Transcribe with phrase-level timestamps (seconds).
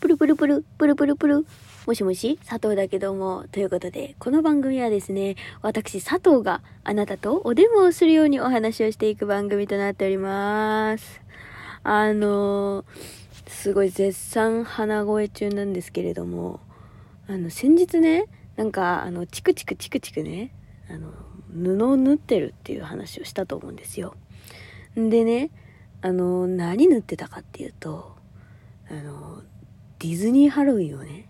[0.00, 1.46] プルプルプル、プルプルプル。
[1.86, 3.46] もしもし、佐藤だけども。
[3.50, 11.22] ということで、この番組はですね、私佐藤があなたとお電話をするようにお話をしていく番組となっております。
[11.82, 12.84] あの
[13.46, 16.60] すごい絶賛鼻声中なんですけれども、
[17.28, 18.26] あの、先日ね、
[18.56, 20.52] なんか、あの、チクチクチクチクね、
[20.90, 21.12] あの、
[21.52, 24.14] 布を縫ってるっていう話をしたと思うんですよ。
[24.94, 25.50] でね、
[26.02, 28.16] あの、何縫ってたかっていうと、
[28.90, 29.42] あの、
[30.06, 31.28] ディズニーハロウィンをね、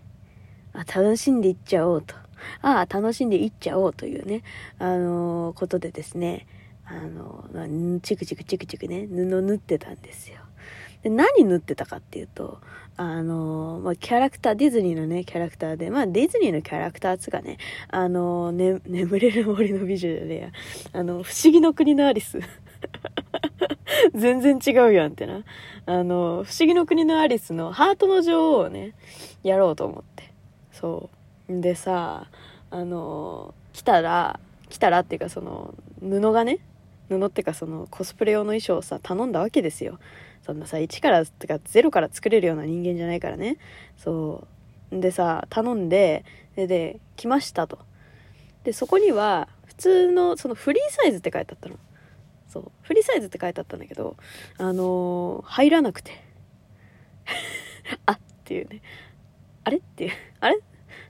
[0.71, 2.13] あ、楽しんでいっちゃおうと。
[2.61, 4.43] ああ、楽しんでいっちゃおうというね、
[4.77, 6.45] あのことでですね、
[6.85, 7.67] あの、まあ
[8.03, 10.37] チクチクチクチクね、布縫ってたんですよ。
[11.01, 12.59] で、何縫ってたかっていうと、
[12.97, 17.57] あの、まあ、キャラクター、ディズニーのね、キャラクターで、まあ、ディズニーのキャラクターつかね、
[17.89, 20.51] あの、ね、眠れる森の美女じゃねえや、
[20.93, 22.39] あの、不思議の国のアリス。
[24.15, 25.43] 全然違うやんってな。
[25.85, 28.93] あの、不思議の国のアリスのハートの女王をね、
[29.43, 30.31] やろうと思って。
[30.71, 31.09] そ
[31.49, 31.61] う。
[31.61, 32.27] でさ、
[32.69, 36.59] あの、来たら、来たらっていうかその、布がね、
[37.09, 39.99] 布っていうかそのコスプレ用の衣装をさ、頼んだわけですよ。
[40.45, 43.57] そんなさ、1から、てか0から作れるような人間じゃないからね。
[43.97, 44.45] そ
[44.91, 44.99] う。
[44.99, 46.23] でさ、頼んで、
[46.55, 47.79] で、で、来ましたと。
[48.63, 51.75] で、そこには、普通の、そのフリーサイズって書いてあったの。
[52.47, 52.71] そう。
[52.81, 54.15] フリーサイズって書いてあったんだけど、
[54.57, 56.11] あのー入らなくて。
[58.05, 58.81] あっていうね。
[59.63, 60.11] あれっていう。
[60.39, 60.59] あれ？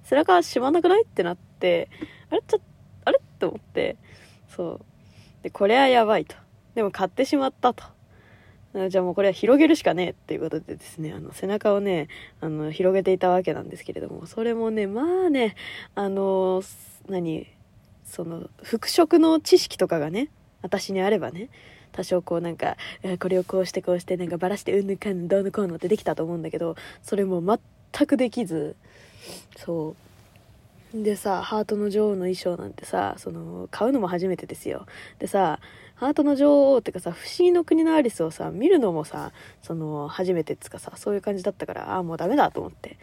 [0.03, 1.89] 背中しまなくないってなって、
[2.30, 2.41] あれ？
[2.47, 2.59] ちょ
[3.05, 3.19] あれ？
[3.19, 3.97] って思って、
[4.47, 4.85] そう。
[5.43, 6.35] で、これはやばいと。
[6.75, 7.83] でも買ってしまったと。
[8.89, 12.09] じゃあもうこれは広げるしかねえっていうことでですね、あの背中をね、
[12.41, 15.55] あの広げていたわけなんですけれども、それもね、まあね、
[15.95, 16.61] あの、
[17.08, 17.47] 何、
[18.03, 20.30] その服飾の知識とかがね、
[20.67, 21.49] 私にあればね、
[21.93, 22.75] 多少こうなんか、
[23.19, 28.75] これをこうしてこうしてなんかバラしてうんぬかんどうのこうのってできたと思うんだけど、それも全くできず、
[29.55, 29.95] そ
[30.93, 31.03] う。
[31.03, 34.85] でさ、ハートの女王の衣装なんてさ、その、買うのも初めてですよ。
[35.19, 35.59] でさ、
[35.95, 39.31] ハートの女王ってかさ、不思議の国のアリスをさ、見るのもさ、
[39.61, 42.97] その、初めてっつかさ、そういう感じだったから、ああ、もうダメだと思って。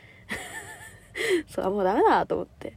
[1.49, 2.75] そう、あもうダメだと思って。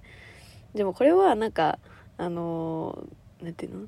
[0.73, 1.79] でもこれはなんか、
[2.17, 3.87] あのーていうの？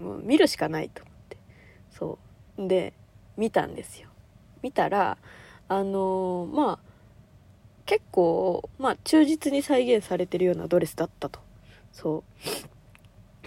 [0.00, 1.36] もう見るしかないと思って。
[1.90, 2.18] そ
[2.58, 2.68] う。
[2.68, 2.92] で、
[3.36, 4.08] 見たんですよ。
[4.62, 5.18] 見たら、
[5.68, 6.78] あのーまあ、
[7.86, 11.40] 結構、まあ、忠実に再現されてるようなドレスだったと。
[11.92, 12.24] そ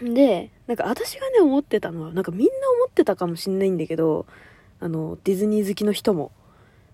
[0.01, 0.13] う。
[0.13, 4.25] で、なんか私がね、思ってたのは、なんかみんな思ってたかもしんないんだけど、
[4.79, 6.31] あの、ディズニー好きの人も、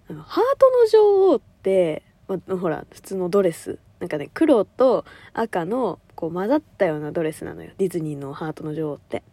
[0.09, 3.79] あのハートの女王って、ま、ほら、普通のドレス。
[3.99, 7.71] なんかね、黒と赤の、こう混ざったようなドレスなのよ。
[7.77, 9.23] ディズニーのハートの女王って。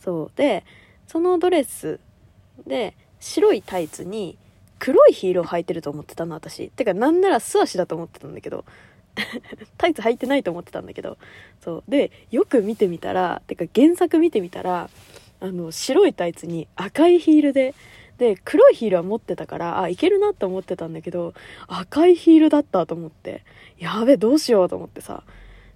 [0.00, 0.32] そう。
[0.36, 0.64] で、
[1.06, 2.00] そのドレス
[2.66, 4.38] で、白いタイツに、
[4.78, 6.70] 黒いヒールを履いてると思ってたの、私。
[6.70, 8.64] てか、なんなら素足だと思ってたんだけど。
[9.76, 11.18] タイツ履いてないと思ってたんだけど。
[11.60, 11.90] そう。
[11.90, 14.88] で、よく見てみたら、てか原作見てみたら、
[15.40, 17.74] あの、白いタイツに赤いヒールで、
[18.18, 21.34] で、黒いヒールは持ってたから、あ、いけるなって思ってたんだけど、
[21.66, 23.42] 赤いヒールだったと思って、
[23.78, 25.24] やべ、どうしようと思ってさ。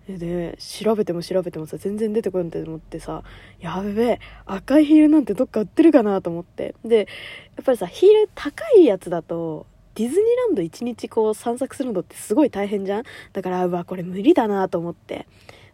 [0.08, 3.22] で、調べても調べてもさ、全然出てこないと思ってさ、
[3.58, 6.74] やべえ、赤いヒールなんてどっか売ってるかなと思って。
[6.84, 13.04] で、やっぱりさ、ヒール高いやつだと、ディズニーランド一日こう散策するのってすごい大変じゃん？
[13.32, 15.26] だから、うわ、これ無理だなと思って。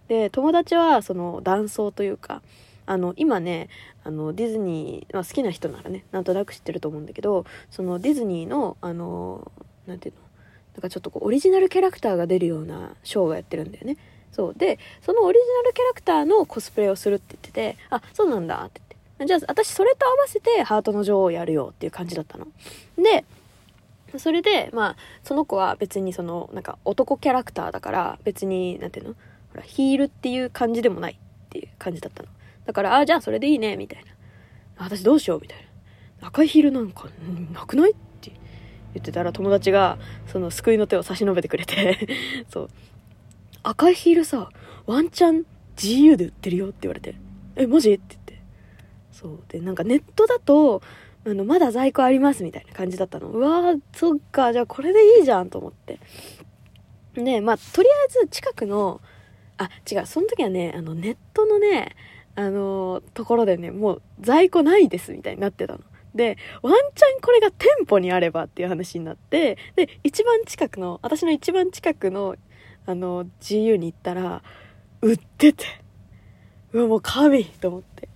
[0.08, 2.42] で、友達はその断層というか、
[2.86, 3.68] あの、今ね、
[4.04, 9.50] あの、ディズニー、まあ、好きな人ならね、なんとなく知ってると思うんだけど、そのディズニーの、あの、
[9.86, 10.20] なんていうの？
[10.74, 13.96] なんかちょっとこう、オリジナルキャラクターが出るようなショーをやってるんだよね。
[14.32, 14.54] そう。
[14.54, 18.80] で、そのオリジナルキャラクターのコスプレをするって言ってて、あ、そうなんだって
[19.18, 19.26] 言って。
[19.26, 22.46] じゃあ、私それと合わせてハートの女王をやるよっていう感じだったの。
[22.96, 23.24] で、
[24.18, 29.14] それで、まあ、その子は別にその、なんか男キャラクターだから、別に、なんていうの？
[29.52, 32.28] ほら、ヒールっていう感じでもないっていう感じだったの。
[32.66, 34.10] だから、あ、じゃあそれでいいね、みたいな。
[34.78, 35.58] 私どうしよう、みたい
[36.20, 36.28] な。
[36.28, 37.08] 赤いヒールなんか、
[37.52, 37.92] なくない？
[37.92, 38.32] って
[38.94, 42.08] 言ってたら、友達が、その救いの手を差し伸べてくれて、
[42.50, 42.70] そう。
[43.62, 44.50] 赤いヒールさ、
[44.86, 45.46] ワンチャン
[45.76, 47.14] GU で売ってるよって言われて、
[47.56, 47.92] え、マジ？
[47.92, 48.42] って言って。
[49.12, 49.44] そう。
[49.48, 50.82] で、なんかネットだと、
[51.26, 53.28] あの、まだ在庫ありますみたいな感じだったの。
[53.28, 56.00] うわー、そっか、じゃあこれでいいじゃんと思って。
[57.14, 57.92] で、まあ、とりあ
[58.22, 59.00] えず近くの、
[59.58, 61.96] あ、違う、その時はね、あの、ネットのね、
[62.36, 65.80] あのところでね、もう在庫ないですみたいになってたの。
[66.14, 72.36] で、ワンチャンこれが店舗にあればっていう話になって、で、一番近くの、私の一番近くの、
[72.86, 74.42] あの、GU に行ったら、
[75.02, 75.64] 売ってて、
[76.72, 78.08] うわ、もう神と思って。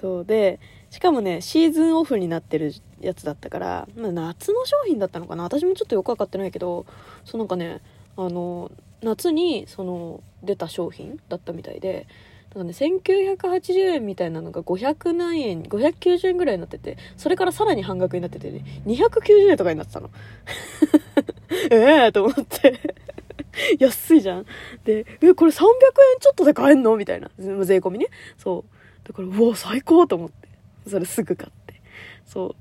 [0.00, 0.60] そうで、
[0.90, 5.44] しかもね、シーズンオフになってるやつだったから、まあ、夏の商品だったのかな。
[5.44, 6.86] 私もちょっとよくわかってないけど
[7.24, 7.80] そうなんかね
[8.16, 8.70] あの
[9.02, 12.06] 夏にその出た商品だったみたいで
[12.50, 20.10] だかね1980円みたいなのが500何円590円ぐらいになっててそれからさらに半額になっててね290円とかになってたの。
[21.70, 22.94] ええと思って。
[23.78, 24.46] 安いじゃん。
[24.84, 26.96] でえこれ300円ちょっとで買えんの？
[26.96, 27.30] みたいな。
[27.38, 28.06] 税込みね。
[28.36, 29.06] そう。
[29.08, 30.48] だからうわ最高と思って。
[30.88, 31.80] それすぐ買って。
[32.24, 32.54] そ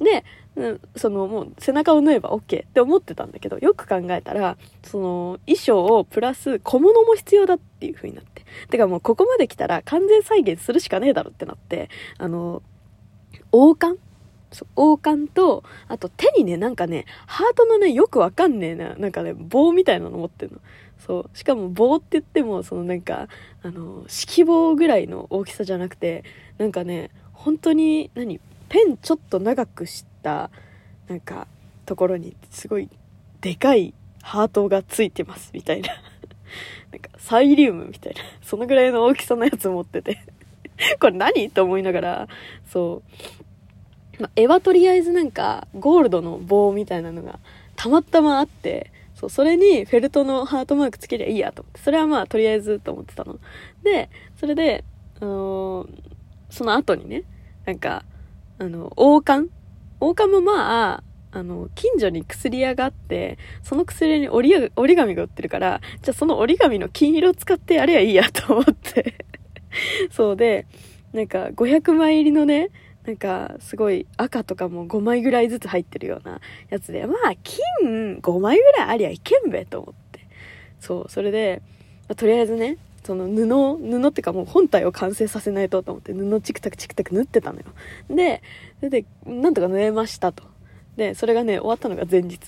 [0.00, 0.04] う。
[0.04, 0.24] で
[0.54, 8.44] うんそのもう背中を縫えば OK って思ってたんだけどよく考えたらその衣装をプラス小物も必要だっていう風になって。
[8.68, 11.88] てかもうここまで来たら完全再現するしかねえだろってなって
[12.18, 12.62] あの
[13.50, 13.98] 王冠？
[14.76, 20.58] 王冠とあと手にねなんかねハートのねよくわかんねえななんかね棒みたいなの持ってんの。
[21.06, 23.26] そうしかも棒って言ってもそのなんか
[23.62, 26.22] あの指揮棒ぐらいの大きさじゃなくて
[26.58, 30.50] なんかね本当に何ペンちょっと長くした
[31.08, 31.48] なんか
[31.86, 32.88] ところにすごい
[33.40, 35.88] でかいハートがついてますみたいな。
[36.92, 38.20] なんかサイリウムみたいな。
[38.42, 40.18] そのぐらいの大きさのやつ持ってて。
[41.00, 41.50] これ何？
[41.50, 42.28] と思いながら
[42.66, 43.02] そ
[43.40, 43.41] う、
[44.22, 47.40] まあ、絵はとりあえずなんかゴールドの棒みたいなのが
[47.74, 53.40] たまたまあってそうそれにフェルトのハートマークつけりゃいいやと思ってそれはまあとりあえずと思ってたの
[53.82, 54.84] でそれで
[55.20, 55.88] あのー
[56.50, 57.24] その後にね
[57.64, 58.04] なんか
[58.58, 59.50] あの王冠？
[59.98, 61.02] 王冠もまあ
[61.34, 69.14] あの、近所に薬屋があって、その薬屋に折り折り紙が売ってるから、じゃあその折り紙の金色使ってやればいいやと思って。
[70.10, 70.66] そうで、
[71.14, 72.68] なんか500枚入りのね、
[73.06, 76.40] なんかすごい赤とかも5枚ぐらいずつ入ってるような
[76.70, 80.20] やつで、まあ金5枚ぐらいありゃいけんべと思って。
[80.80, 81.62] そう、それで、
[82.08, 83.46] まあとりあえずね、その布、
[83.76, 87.64] 布ってかもう本体を完成させないとと思って布チクタクチクタク縫ってたのよ。
[88.08, 88.42] で、
[88.78, 90.44] それで、なんとか縫えましたと。
[90.96, 92.38] で、それがね、終わったのが前日。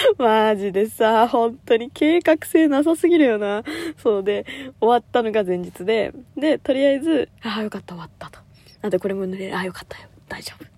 [0.18, 3.62] マジでさ、本当に計画性なさすぎるよな。
[3.98, 4.46] そうで、
[4.80, 8.38] 終わったのが前日で、で、とりあえず、ああ、よかった、終わったと。
[8.82, 10.64] あとこれも塗れる、ああ、よかったよ、大丈夫。
[10.64, 10.68] っ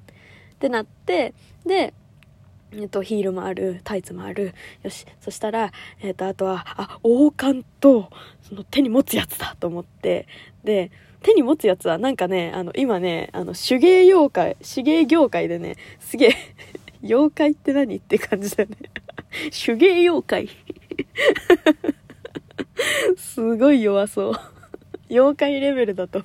[0.59, 1.35] てなって、
[1.67, 1.95] で、
[2.73, 4.55] えっと、ヒールもある、タイツもある。
[4.83, 5.05] よし。
[5.21, 8.09] そしたら、えっと、あとは、あ、王冠と、
[8.41, 10.27] その手に持つやつだと思って、
[10.65, 10.91] で、
[11.23, 16.35] 手に持つやつはなんかね、あの、今ね、あの、手芸妖怪、手芸業界でね、すげえ、
[17.05, 17.97] 妖怪って何？
[17.97, 18.77] って感じだよね。
[19.51, 20.49] 手芸妖怪。
[23.17, 24.35] すごい弱そう。
[25.11, 26.23] 妖怪レベルだと。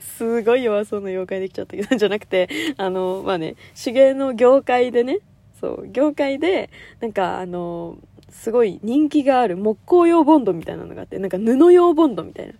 [0.00, 5.18] すごい弱そうな妖怪できちゃったけど、じゃなくて、あの、まあね、手芸の業界でね、
[5.60, 6.70] そう、業界で、
[7.00, 7.98] なんかあの、
[8.30, 12.54] すごい人気がある木工用ボンドみたいなのがあって、なんか布用ボンドみたいな。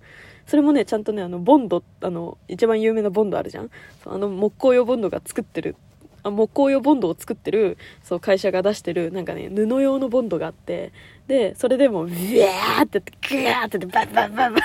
[0.47, 3.71] それもね、ちゃんとね、あの、ボンド、あの、一番有名なボンドあるじゃん
[4.03, 5.77] そうあの木工用ボンドが作ってる、
[6.25, 10.93] 木工用ボンドを作ってる、そう、会社が出してる、なんかね、布用のボンドがあって、
[11.27, 14.61] で、それでもう、ビヤーってやって、グーってやって、バンバンバンバ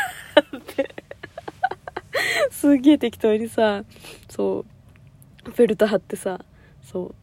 [0.57, 0.89] ンって、
[2.51, 3.83] すげえ適当にさ、
[4.29, 4.65] そ
[5.45, 6.39] う、フェルト貼ってさ、
[6.81, 7.15] そう、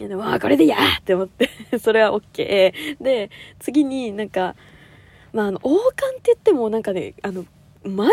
[0.00, 1.48] いやでも、あこれでいやーって思って、
[1.78, 2.96] それは OK。
[3.00, 4.56] で、次になんか、
[5.32, 7.44] まあ、あの、王冠って言ってもなんかね、あの、
[7.84, 8.08] 前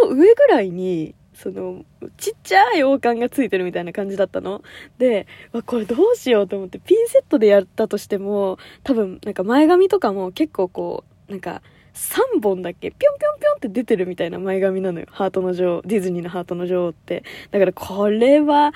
[0.00, 1.84] 髪の上ぐらいに、その、
[2.16, 4.62] ちっちゃい王冠がついてるみたいな感じだったの。
[4.98, 11.62] で、わこれどうしようと思って、ピンセットでやったとしても、多分、なんか前髪とかも結構こう、なんか、
[11.94, 15.06] 3本だけピョンピョンピョンって出てるみたいな前髪なのよ。
[15.10, 17.22] ハートの女王、ディズニーのハートの女王って。
[17.50, 18.72] だからこれは、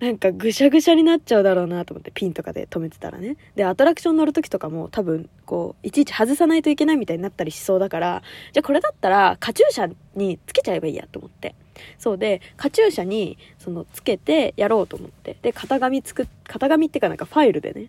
[0.00, 3.36] なんかぐしゃぐしゃになっちゃうだろうなと思ってピンとかで止めてたらね。
[3.56, 11.56] で、アトラクション乗る時とかも多分こう、いちいち外さないといけないみたいになったりしそうだから、じゃあこれだったらカチューシャにつけちゃえばいいやと思って。
[11.98, 15.36] そうで、カチューシャにそのつけてやろうと思って。
[15.42, 17.88] で、型紙作っ、型紙ってかなんかファイルでね、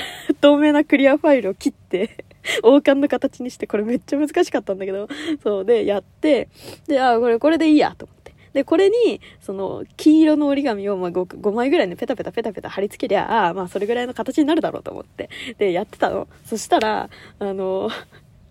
[0.40, 2.24] 透明なクリアファイルを切って、
[2.62, 5.08] 王冠の形にして、これめっちゃ難しかったんだけど、
[5.42, 6.48] そうで、やって、
[6.86, 8.34] で、あ、これ、これでいいやと思って。
[8.52, 15.28] で、これに、その、黄色の折り紙を、まあ、5, 5枚ぐらいね、ペタペタペタペタ貼り付けりゃ、ああ、まあ、それぐらいの形になるだろうと思って。
[15.58, 16.28] で、やってたの。
[16.44, 17.10] そしたら、
[17.40, 17.90] あの、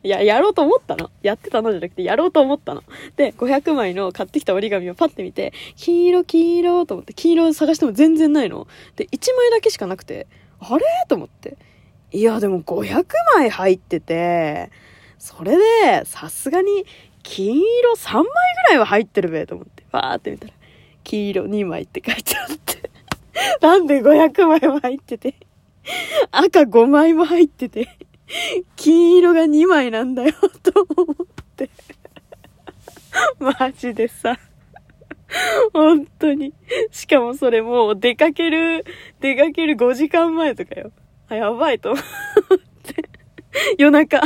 [0.04, 1.10] いや、やろうと思ったの。
[1.22, 2.84] やってたのじゃなくて、やろうと思ったの。
[3.16, 8.68] で、500枚の買ってきた折り紙をパッて見て、黄色、黄色と思って、黄色を探しても全然ないの。
[8.98, 10.28] で、1枚だけしかなくて、
[10.60, 10.86] あれ？
[11.08, 11.58] と思って。
[12.12, 13.06] いや、でも500
[13.36, 14.70] 枚入ってて、
[15.18, 16.86] それで、さすがに、
[17.24, 18.30] 金色3枚ぐ
[18.72, 19.84] らいは入ってるべ、と思って。
[19.94, 20.54] わーって見たら、
[21.06, 22.90] 黄色2枚って書いてあって。
[23.62, 25.36] なんで500枚も入ってて、
[26.32, 27.88] 赤5枚も入ってて、
[28.76, 31.16] 金色が2枚なんだよ、と思っ
[31.56, 31.70] て。
[33.40, 34.38] マジでさ。
[35.74, 36.54] 本当に。
[36.92, 38.86] しかもそれもう出かける、
[39.20, 40.92] 出かける5時間前とかよ。
[41.28, 42.04] あ、やばいと思っ
[42.84, 43.10] て。
[43.78, 44.22] 夜中、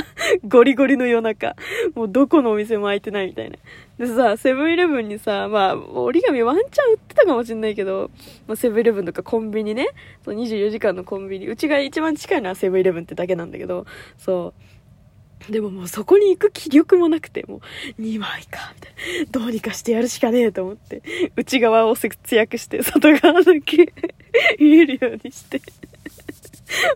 [0.48, 1.56] ゴリゴリの夜中。
[1.96, 3.58] もうどこのお店も開いてないみたいな。
[3.98, 8.10] でさ、セブンイレブンにさ、まあ、折り紙ワンチャン売ってかもしんないけど、
[8.48, 9.88] まあ、セブンイレブンとかコンビニね、
[10.25, 13.86] そう24時間のコンビニ、うちが一番近いのはセブンイレブンってだけなんだけど、
[14.17, 15.51] そう。
[15.51, 17.62] でももうそこに行く気力もなくて、も
[17.98, 18.93] う2枚か、みたい
[19.25, 19.25] な。
[19.31, 21.03] どうにかしてやるしかねえと思って、
[21.36, 23.93] 内側を節約して、外側だけ
[24.60, 25.62] 見えるようにして。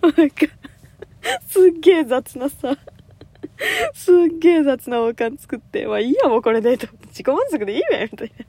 [0.02, 0.48] なんか、
[1.48, 2.78] すっげえ雑なさ、
[3.94, 8.46] すっげえ雑な王冠作って、まあいいやもうこれで、と思って自己満足でいいわよ、みたいな。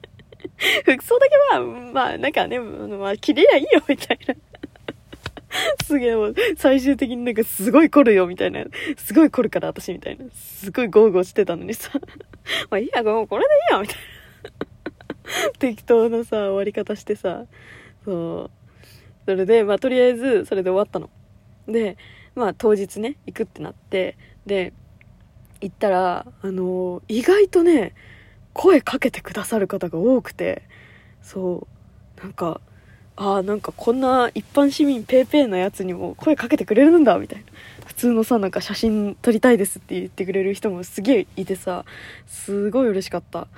[0.85, 1.61] 服装だけは、
[1.93, 4.35] まあなんかね、まあ着れりゃいいよ、みたいな。
[5.85, 8.65] すげえもう、最終的になんかすごい凝るよ、みたいな。
[8.97, 10.25] すごい凝るから、私、みたいな。
[10.33, 11.91] すごいゴーゴーしてたのにさ。
[12.71, 15.51] まあいいや、もうこれでいいよ、みたいな。
[15.59, 17.45] 適当なさ、終わり方してさ。
[18.05, 18.51] そう。
[19.27, 21.11] それで、まあとりあえず、それで終わったの。
[21.67, 21.97] で、
[22.35, 24.17] まあ当日ね、行くってなって、
[24.47, 24.73] で、
[25.61, 27.95] 行ったら、あのー意外とね、
[28.53, 30.63] 声かけてくださる方が多くて、
[31.23, 31.67] そ
[32.19, 32.61] う、なんか、
[33.17, 37.45] ああ、なんかこんな一般市民ペーペーなやつにも声かけてくれるんだ、みたいな。
[37.87, 41.85] 普通のさ、なんか写真撮りたいですって言ってくれる人もすげえいてさ、
[42.27, 43.49] すごい嬉しかった。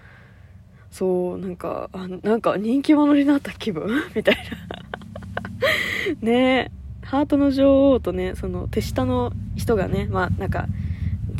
[0.90, 3.88] そう、なんか、あなんか人気者になった気分？
[4.14, 4.42] みたいな。
[6.20, 6.70] ねえ。
[7.04, 10.66] ハートの女王とね、その手下の人がね、まあなんか、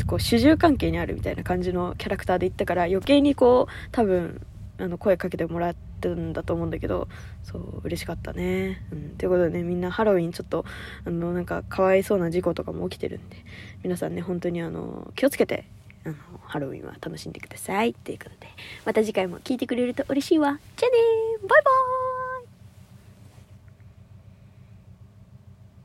[0.07, 4.45] こう主従関係にあるみたいな感じのキャラクターで言ったから余計にこう多分
[4.79, 7.09] あの声かけてもらってるんだと思うんだけど
[7.43, 8.83] そう嬉しかったね。
[8.93, 10.65] うん、ということでねみんなハロウィンちょっと
[11.07, 13.37] あのなんかかわいそうな事故とかも起きてるんで
[13.83, 15.65] 皆さんね本当にあの気をつけて
[16.05, 18.49] あのハロウィンは楽しんでくださいということで。
[18.85, 20.59] また次回も聞いてくれると嬉しいわ。
[20.77, 20.99] じゃあね
[21.43, 22.13] バイバーイ。